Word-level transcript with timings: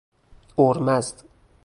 اُرمزد 0.57 1.23